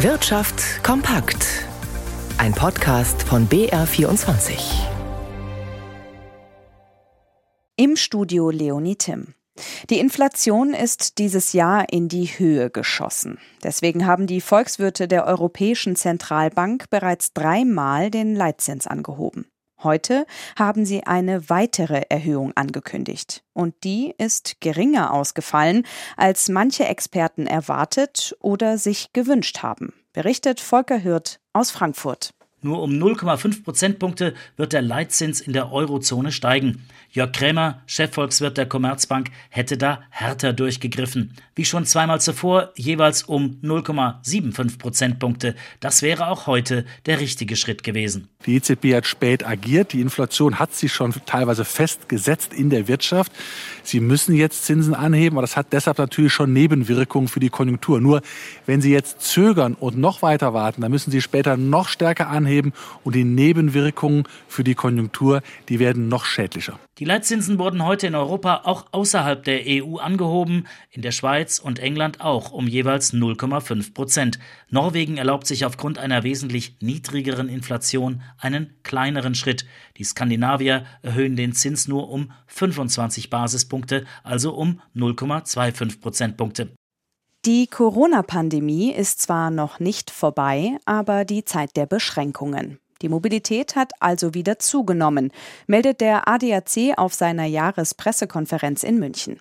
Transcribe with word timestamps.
Wirtschaft 0.00 0.84
kompakt. 0.84 1.64
Ein 2.36 2.52
Podcast 2.52 3.22
von 3.22 3.48
BR24. 3.48 4.58
Im 7.76 7.96
Studio 7.96 8.50
Leonie 8.50 8.96
Tim. 8.96 9.32
Die 9.88 9.98
Inflation 9.98 10.74
ist 10.74 11.16
dieses 11.16 11.54
Jahr 11.54 11.86
in 11.90 12.08
die 12.08 12.26
Höhe 12.26 12.68
geschossen. 12.68 13.38
Deswegen 13.64 14.04
haben 14.04 14.26
die 14.26 14.42
Volkswirte 14.42 15.08
der 15.08 15.24
Europäischen 15.24 15.96
Zentralbank 15.96 16.90
bereits 16.90 17.32
dreimal 17.32 18.10
den 18.10 18.36
Leitzins 18.36 18.86
angehoben. 18.86 19.46
Heute 19.86 20.26
haben 20.58 20.84
sie 20.84 21.04
eine 21.04 21.48
weitere 21.48 22.02
Erhöhung 22.08 22.52
angekündigt. 22.56 23.44
Und 23.52 23.84
die 23.84 24.12
ist 24.18 24.60
geringer 24.60 25.12
ausgefallen, 25.14 25.86
als 26.16 26.48
manche 26.48 26.86
Experten 26.86 27.46
erwartet 27.46 28.36
oder 28.40 28.78
sich 28.78 29.12
gewünscht 29.12 29.62
haben, 29.62 29.94
berichtet 30.12 30.58
Volker 30.58 31.04
Hürth 31.04 31.38
aus 31.52 31.70
Frankfurt. 31.70 32.35
Nur 32.66 32.82
um 32.82 32.90
0,5 32.90 33.62
Prozentpunkte 33.62 34.34
wird 34.56 34.72
der 34.72 34.82
Leitzins 34.82 35.40
in 35.40 35.52
der 35.52 35.70
Eurozone 35.70 36.32
steigen. 36.32 36.82
Jörg 37.12 37.30
Krämer, 37.30 37.80
Chefvolkswirt 37.86 38.58
der 38.58 38.66
Commerzbank, 38.66 39.30
hätte 39.50 39.78
da 39.78 40.00
härter 40.10 40.52
durchgegriffen. 40.52 41.32
Wie 41.54 41.64
schon 41.64 41.86
zweimal 41.86 42.20
zuvor, 42.20 42.72
jeweils 42.74 43.22
um 43.22 43.60
0,75 43.62 44.78
Prozentpunkte. 44.78 45.54
Das 45.78 46.02
wäre 46.02 46.26
auch 46.26 46.48
heute 46.48 46.84
der 47.06 47.20
richtige 47.20 47.54
Schritt 47.54 47.84
gewesen. 47.84 48.28
Die 48.46 48.56
EZB 48.56 48.94
hat 48.94 49.06
spät 49.06 49.46
agiert. 49.46 49.92
Die 49.92 50.00
Inflation 50.00 50.58
hat 50.58 50.74
sich 50.74 50.92
schon 50.92 51.14
teilweise 51.24 51.64
festgesetzt 51.64 52.52
in 52.52 52.68
der 52.68 52.88
Wirtschaft. 52.88 53.30
Sie 53.84 54.00
müssen 54.00 54.34
jetzt 54.34 54.64
Zinsen 54.64 54.94
anheben, 54.94 55.38
aber 55.38 55.42
das 55.42 55.56
hat 55.56 55.72
deshalb 55.72 55.98
natürlich 55.98 56.32
schon 56.32 56.52
Nebenwirkungen 56.52 57.28
für 57.28 57.38
die 57.38 57.48
Konjunktur. 57.48 58.00
Nur 58.00 58.22
wenn 58.66 58.80
Sie 58.80 58.90
jetzt 58.90 59.20
zögern 59.20 59.74
und 59.74 59.96
noch 59.96 60.22
weiter 60.22 60.52
warten, 60.52 60.80
dann 60.80 60.90
müssen 60.90 61.12
Sie 61.12 61.22
später 61.22 61.56
noch 61.56 61.88
stärker 61.88 62.28
anheben 62.28 62.55
und 63.04 63.14
die 63.14 63.24
Nebenwirkungen 63.24 64.24
für 64.48 64.64
die 64.64 64.74
Konjunktur, 64.74 65.42
die 65.68 65.78
werden 65.78 66.08
noch 66.08 66.24
schädlicher. 66.24 66.78
Die 66.98 67.04
Leitzinsen 67.04 67.58
wurden 67.58 67.84
heute 67.84 68.06
in 68.06 68.14
Europa 68.14 68.62
auch 68.64 68.86
außerhalb 68.92 69.44
der 69.44 69.60
EU 69.66 69.98
angehoben, 69.98 70.66
in 70.90 71.02
der 71.02 71.10
Schweiz 71.10 71.58
und 71.58 71.78
England 71.78 72.22
auch 72.22 72.52
um 72.52 72.66
jeweils 72.66 73.12
0,5 73.12 73.92
Prozent. 73.92 74.38
Norwegen 74.70 75.18
erlaubt 75.18 75.46
sich 75.46 75.66
aufgrund 75.66 75.98
einer 75.98 76.22
wesentlich 76.22 76.76
niedrigeren 76.80 77.50
Inflation 77.50 78.22
einen 78.38 78.74
kleineren 78.82 79.34
Schritt. 79.34 79.66
Die 79.98 80.04
Skandinavier 80.04 80.86
erhöhen 81.02 81.36
den 81.36 81.52
Zins 81.52 81.86
nur 81.86 82.08
um 82.08 82.32
25 82.46 83.28
Basispunkte, 83.28 84.06
also 84.22 84.54
um 84.54 84.80
0,25 84.94 86.00
Prozentpunkte. 86.00 86.70
Die 87.46 87.68
Corona-Pandemie 87.68 88.90
ist 88.90 89.20
zwar 89.20 89.52
noch 89.52 89.78
nicht 89.78 90.10
vorbei, 90.10 90.78
aber 90.84 91.24
die 91.24 91.44
Zeit 91.44 91.76
der 91.76 91.86
Beschränkungen. 91.86 92.80
Die 93.02 93.08
Mobilität 93.08 93.76
hat 93.76 93.92
also 94.00 94.34
wieder 94.34 94.58
zugenommen, 94.58 95.30
meldet 95.68 96.00
der 96.00 96.26
ADAC 96.26 96.94
auf 96.96 97.14
seiner 97.14 97.44
Jahrespressekonferenz 97.44 98.82
in 98.82 98.98
München. 98.98 99.40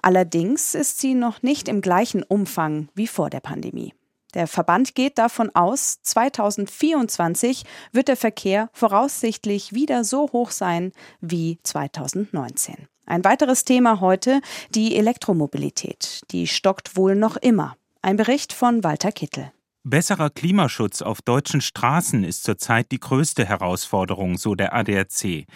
Allerdings 0.00 0.74
ist 0.74 0.98
sie 0.98 1.12
noch 1.12 1.42
nicht 1.42 1.68
im 1.68 1.82
gleichen 1.82 2.22
Umfang 2.22 2.88
wie 2.94 3.06
vor 3.06 3.28
der 3.28 3.40
Pandemie. 3.40 3.92
Der 4.32 4.46
Verband 4.46 4.94
geht 4.94 5.18
davon 5.18 5.50
aus, 5.54 6.00
2024 6.04 7.64
wird 7.92 8.08
der 8.08 8.16
Verkehr 8.16 8.70
voraussichtlich 8.72 9.74
wieder 9.74 10.04
so 10.04 10.32
hoch 10.32 10.52
sein 10.52 10.90
wie 11.20 11.58
2019. 11.64 12.88
Ein 13.06 13.24
weiteres 13.24 13.64
Thema 13.64 14.00
heute, 14.00 14.40
die 14.74 14.96
Elektromobilität. 14.96 16.22
Die 16.32 16.48
stockt 16.48 16.96
wohl 16.96 17.14
noch 17.14 17.36
immer. 17.36 17.76
Ein 18.02 18.16
Bericht 18.16 18.52
von 18.52 18.82
Walter 18.82 19.12
Kittel. 19.12 19.52
Besserer 19.88 20.30
Klimaschutz 20.30 21.00
auf 21.00 21.22
deutschen 21.22 21.60
Straßen 21.60 22.24
ist 22.24 22.42
zurzeit 22.42 22.90
die 22.90 22.98
größte 22.98 23.44
Herausforderung, 23.44 24.36
so 24.36 24.56
der 24.56 24.74
ADAC. 24.74 25.46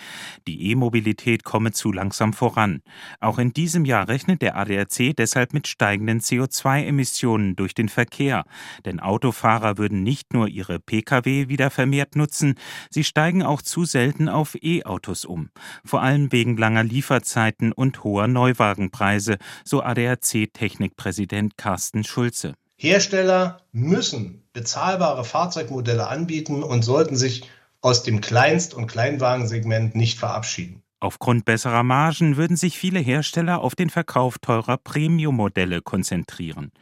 Die 0.46 0.70
E-Mobilität 0.70 1.42
komme 1.42 1.72
zu 1.72 1.90
langsam 1.90 2.32
voran. 2.32 2.80
Auch 3.18 3.40
in 3.40 3.52
diesem 3.52 3.84
Jahr 3.84 4.06
rechnet 4.06 4.40
der 4.40 4.56
ADAC 4.56 5.16
deshalb 5.16 5.52
mit 5.52 5.66
steigenden 5.66 6.20
CO2-Emissionen 6.20 7.56
durch 7.56 7.74
den 7.74 7.88
Verkehr. 7.88 8.44
Denn 8.84 9.00
Autofahrer 9.00 9.78
würden 9.78 10.04
nicht 10.04 10.32
nur 10.32 10.46
ihre 10.46 10.78
Pkw 10.78 11.48
wieder 11.48 11.70
vermehrt 11.70 12.14
nutzen, 12.14 12.54
sie 12.88 13.02
steigen 13.02 13.42
auch 13.42 13.62
zu 13.62 13.84
selten 13.84 14.28
auf 14.28 14.54
E-Autos 14.62 15.24
um. 15.24 15.50
Vor 15.84 16.02
allem 16.02 16.30
wegen 16.30 16.56
langer 16.56 16.84
Lieferzeiten 16.84 17.72
und 17.72 18.04
hoher 18.04 18.28
Neuwagenpreise, 18.28 19.38
so 19.64 19.82
ADAC-Technikpräsident 19.82 21.56
Carsten 21.56 22.04
Schulze. 22.04 22.54
Hersteller 22.82 23.60
müssen 23.72 24.48
bezahlbare 24.54 25.22
Fahrzeugmodelle 25.22 26.08
anbieten 26.08 26.62
und 26.62 26.82
sollten 26.82 27.14
sich 27.14 27.46
aus 27.82 28.04
dem 28.04 28.22
Kleinst- 28.22 28.72
und 28.72 28.86
Kleinwagensegment 28.86 29.94
nicht 29.94 30.18
verabschieden. 30.18 30.82
Aufgrund 31.02 31.46
besserer 31.46 31.82
Margen 31.82 32.36
würden 32.36 32.58
sich 32.58 32.78
viele 32.78 33.00
Hersteller 33.00 33.62
auf 33.62 33.74
den 33.74 33.88
Verkauf 33.88 34.38
teurer 34.38 34.76
Premium-Modelle 34.76 35.80
konzentrieren. 35.80 36.72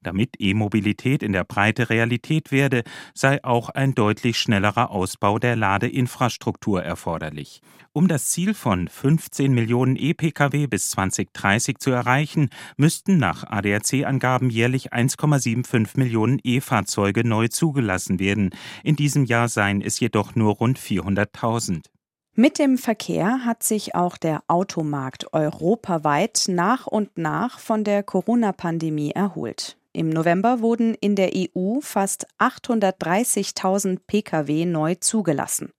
Damit 0.00 0.36
E-Mobilität 0.38 1.24
in 1.24 1.32
der 1.32 1.42
Breite 1.42 1.90
Realität 1.90 2.52
werde, 2.52 2.84
sei 3.14 3.42
auch 3.42 3.70
ein 3.70 3.96
deutlich 3.96 4.38
schnellerer 4.38 4.92
Ausbau 4.92 5.40
der 5.40 5.56
Ladeinfrastruktur 5.56 6.84
erforderlich. 6.84 7.62
Um 7.92 8.06
das 8.06 8.26
Ziel 8.26 8.54
von 8.54 8.86
15 8.86 9.52
Millionen 9.52 9.96
E-Pkw 9.96 10.68
bis 10.68 10.90
2030 10.90 11.78
zu 11.78 11.90
erreichen, 11.90 12.50
müssten 12.76 13.18
nach 13.18 13.42
ADAC-Angaben 13.42 14.50
jährlich 14.50 14.92
1,75 14.92 15.98
Millionen 15.98 16.38
E-Fahrzeuge 16.44 17.26
neu 17.26 17.48
zugelassen 17.48 18.20
werden. 18.20 18.50
In 18.84 18.94
diesem 18.94 19.24
Jahr 19.24 19.48
seien 19.48 19.82
es 19.82 19.98
jedoch 19.98 20.36
nur 20.36 20.54
rund 20.54 20.78
400.000. 20.78 21.93
Mit 22.36 22.58
dem 22.58 22.78
Verkehr 22.78 23.44
hat 23.44 23.62
sich 23.62 23.94
auch 23.94 24.16
der 24.16 24.42
Automarkt 24.48 25.32
europaweit 25.32 26.46
nach 26.48 26.88
und 26.88 27.16
nach 27.16 27.60
von 27.60 27.84
der 27.84 28.02
Corona-Pandemie 28.02 29.12
erholt. 29.12 29.76
Im 29.92 30.08
November 30.08 30.58
wurden 30.58 30.94
in 30.94 31.14
der 31.14 31.30
EU 31.32 31.78
fast 31.80 32.26
830.000 32.40 34.00
Pkw 34.08 34.64
neu 34.64 34.96
zugelassen 34.96 35.70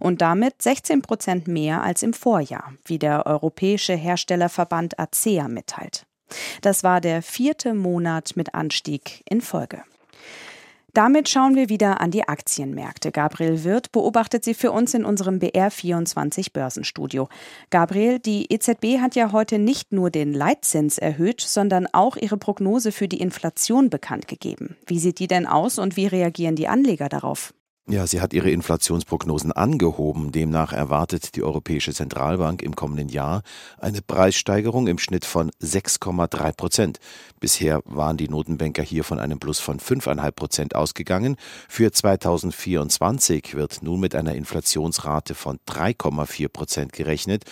und 0.00 0.20
damit 0.20 0.60
16 0.60 1.00
Prozent 1.00 1.48
mehr 1.48 1.82
als 1.82 2.02
im 2.02 2.12
Vorjahr, 2.12 2.74
wie 2.84 2.98
der 2.98 3.24
Europäische 3.24 3.94
Herstellerverband 3.94 4.98
ACEA 4.98 5.48
mitteilt. 5.48 6.04
Das 6.60 6.84
war 6.84 7.00
der 7.00 7.22
vierte 7.22 7.72
Monat 7.72 8.32
mit 8.36 8.54
Anstieg 8.54 9.22
in 9.26 9.40
Folge. 9.40 9.82
Damit 10.94 11.30
schauen 11.30 11.54
wir 11.54 11.70
wieder 11.70 12.02
an 12.02 12.10
die 12.10 12.28
Aktienmärkte. 12.28 13.12
Gabriel 13.12 13.64
Wirth 13.64 13.92
beobachtet 13.92 14.44
sie 14.44 14.52
für 14.52 14.72
uns 14.72 14.92
in 14.92 15.06
unserem 15.06 15.38
BR24 15.38 16.52
Börsenstudio. 16.52 17.30
Gabriel, 17.70 18.18
die 18.18 18.52
EZB 18.52 19.00
hat 19.00 19.14
ja 19.14 19.32
heute 19.32 19.58
nicht 19.58 19.92
nur 19.92 20.10
den 20.10 20.34
Leitzins 20.34 20.98
erhöht, 20.98 21.40
sondern 21.40 21.86
auch 21.86 22.16
ihre 22.16 22.36
Prognose 22.36 22.92
für 22.92 23.08
die 23.08 23.22
Inflation 23.22 23.88
bekannt 23.88 24.28
gegeben. 24.28 24.76
Wie 24.86 24.98
sieht 24.98 25.18
die 25.18 25.28
denn 25.28 25.46
aus 25.46 25.78
und 25.78 25.96
wie 25.96 26.06
reagieren 26.06 26.56
die 26.56 26.68
Anleger 26.68 27.08
darauf? 27.08 27.54
Ja, 27.88 28.06
sie 28.06 28.20
hat 28.20 28.32
ihre 28.32 28.50
Inflationsprognosen 28.50 29.50
angehoben. 29.50 30.30
Demnach 30.30 30.72
erwartet 30.72 31.34
die 31.34 31.42
Europäische 31.42 31.92
Zentralbank 31.92 32.62
im 32.62 32.76
kommenden 32.76 33.08
Jahr 33.08 33.42
eine 33.76 34.00
Preissteigerung 34.02 34.86
im 34.86 34.98
Schnitt 34.98 35.24
von 35.24 35.50
6,3 35.60 36.52
Prozent. 36.52 37.00
Bisher 37.40 37.82
waren 37.84 38.16
die 38.16 38.28
Notenbanker 38.28 38.84
hier 38.84 39.02
von 39.02 39.18
einem 39.18 39.40
Plus 39.40 39.58
von 39.58 39.80
5,5 39.80 40.30
Prozent 40.30 40.74
ausgegangen. 40.76 41.36
Für 41.68 41.90
2024 41.90 43.56
wird 43.56 43.82
nun 43.82 43.98
mit 43.98 44.14
einer 44.14 44.36
Inflationsrate 44.36 45.34
von 45.34 45.58
3,4 45.66 46.48
Prozent 46.48 46.92
gerechnet 46.92 47.46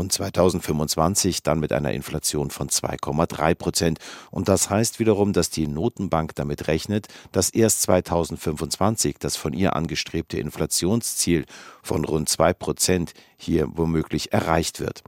und 0.00 0.12
2025 0.12 1.42
dann 1.42 1.60
mit 1.60 1.72
einer 1.72 1.92
Inflation 1.92 2.50
von 2.50 2.68
2,3 2.68 3.54
Prozent. 3.54 3.98
Und 4.30 4.48
das 4.48 4.70
heißt 4.70 4.98
wiederum, 4.98 5.32
dass 5.32 5.50
die 5.50 5.68
Notenbank 5.68 6.34
damit 6.34 6.66
rechnet, 6.66 7.08
dass 7.32 7.50
erst 7.50 7.82
2025 7.82 9.18
das 9.18 9.36
von 9.36 9.52
ihr 9.52 9.76
angestrebte 9.76 10.38
Inflationsziel 10.38 11.44
von 11.82 12.04
rund 12.04 12.28
2 12.28 12.54
Prozent 12.54 13.12
hier 13.40 13.68
womöglich 13.72 14.32
erreicht 14.32 14.80
wird. 14.80 15.02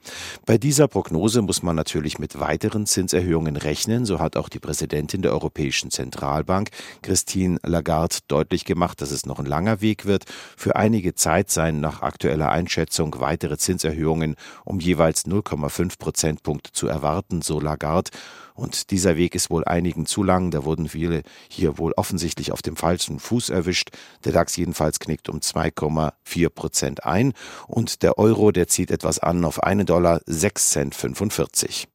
Bei 0.46 0.58
dieser 0.58 0.88
Prognose 0.88 1.43
muss 1.43 1.62
man 1.62 1.76
natürlich 1.76 2.19
mit 2.19 2.40
weiteren 2.40 2.87
Zinserhöhungen 2.87 3.56
rechnen. 3.56 4.06
So 4.06 4.19
hat 4.19 4.37
auch 4.37 4.49
die 4.49 4.58
Präsidentin 4.58 5.23
der 5.23 5.32
Europäischen 5.32 5.90
Zentralbank, 5.90 6.70
Christine 7.02 7.58
Lagarde, 7.62 8.17
deutlich 8.29 8.64
gemacht, 8.64 9.00
dass 9.00 9.11
es 9.11 9.26
noch 9.26 9.38
ein 9.38 9.46
langer 9.46 9.81
Weg 9.81 10.06
wird. 10.06 10.25
Für 10.56 10.76
einige 10.76 11.14
Zeit 11.14 11.50
seien 11.50 11.81
nach 11.81 12.02
aktueller 12.02 12.50
Einschätzung 12.50 13.14
weitere 13.20 13.58
Zinserhöhungen 13.58 14.37
um 14.64 14.81
jeweils 14.81 15.26
0,5 15.26 15.99
Prozentpunkte 15.99 16.73
zu 16.73 16.87
erwarten, 16.87 17.43
so 17.43 17.61
Lagarde. 17.61 18.11
Und 18.62 18.92
dieser 18.92 19.16
Weg 19.16 19.34
ist 19.34 19.50
wohl 19.50 19.64
einigen 19.64 20.06
zu 20.06 20.22
lang. 20.22 20.52
Da 20.52 20.64
wurden 20.64 20.88
viele 20.88 21.22
hier 21.48 21.78
wohl 21.78 21.92
offensichtlich 21.96 22.52
auf 22.52 22.62
dem 22.62 22.76
falschen 22.76 23.18
Fuß 23.18 23.50
erwischt. 23.50 23.90
Der 24.24 24.30
DAX 24.30 24.54
jedenfalls 24.56 25.00
knickt 25.00 25.28
um 25.28 25.40
2,4 25.40 26.48
Prozent 26.48 27.04
ein. 27.04 27.32
Und 27.66 28.04
der 28.04 28.18
Euro, 28.18 28.52
der 28.52 28.68
zieht 28.68 28.92
etwas 28.92 29.18
an 29.18 29.44
auf 29.44 29.64
1 29.64 29.86
Dollar 29.86 30.20
6 30.26 30.70
Cent 30.70 30.94
45. 30.94 31.92